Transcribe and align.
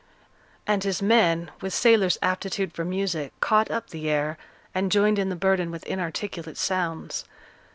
and 0.65 0.83
his 0.83 0.99
men, 0.99 1.51
with 1.61 1.71
sailors' 1.75 2.17
aptitude 2.23 2.73
for 2.73 2.83
music, 2.83 3.39
caught 3.39 3.69
up 3.69 3.91
the 3.91 4.09
air, 4.09 4.35
and 4.73 4.91
joined 4.91 5.19
in 5.19 5.29
the 5.29 5.35
burden 5.35 5.69
with 5.69 5.85
inarticulate 5.85 6.57
sounds. 6.57 7.23